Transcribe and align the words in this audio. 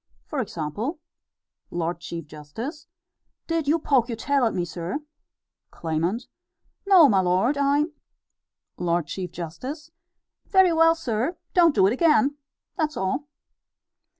For 0.25 0.39
example: 0.39 0.97
Lord 1.69 1.99
Chief 1.99 2.25
Justice: 2.25 2.87
Did 3.45 3.67
you 3.67 3.77
poke 3.77 4.09
your 4.09 4.15
tail 4.15 4.45
at 4.45 4.53
me, 4.55 4.65
sir? 4.65 4.97
Claimant: 5.69 6.25
No, 6.87 7.07
my 7.07 7.19
lord; 7.19 7.55
I 7.55 7.85
L. 8.79 9.03
C. 9.05 9.27
J.: 9.27 9.47
Very 10.47 10.73
well, 10.73 10.95
sir; 10.95 11.37
don't 11.53 11.75
do 11.75 11.85
it 11.85 11.93
again 11.93 12.35
that's 12.75 12.97
all. 12.97 13.27